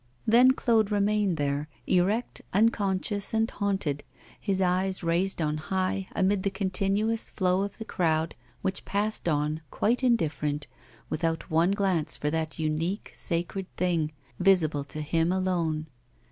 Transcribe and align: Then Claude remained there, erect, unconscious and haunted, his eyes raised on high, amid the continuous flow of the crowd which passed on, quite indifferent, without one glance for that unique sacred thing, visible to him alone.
Then 0.25 0.49
Claude 0.53 0.89
remained 0.91 1.37
there, 1.37 1.67
erect, 1.85 2.41
unconscious 2.53 3.35
and 3.35 3.47
haunted, 3.51 4.03
his 4.39 4.59
eyes 4.59 5.03
raised 5.03 5.43
on 5.43 5.57
high, 5.57 6.07
amid 6.15 6.41
the 6.41 6.49
continuous 6.49 7.29
flow 7.29 7.61
of 7.61 7.77
the 7.77 7.85
crowd 7.85 8.33
which 8.63 8.83
passed 8.83 9.29
on, 9.29 9.61
quite 9.69 10.01
indifferent, 10.01 10.65
without 11.11 11.51
one 11.51 11.69
glance 11.73 12.17
for 12.17 12.31
that 12.31 12.57
unique 12.57 13.11
sacred 13.13 13.67
thing, 13.77 14.11
visible 14.39 14.83
to 14.85 15.01
him 15.01 15.31
alone. 15.31 15.85